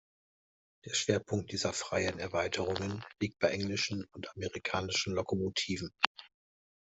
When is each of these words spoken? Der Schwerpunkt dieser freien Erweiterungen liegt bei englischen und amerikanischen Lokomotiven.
Der 0.85 0.95
Schwerpunkt 0.95 1.51
dieser 1.51 1.73
freien 1.73 2.17
Erweiterungen 2.17 3.05
liegt 3.19 3.37
bei 3.37 3.49
englischen 3.51 4.07
und 4.13 4.31
amerikanischen 4.35 5.13
Lokomotiven. 5.13 5.93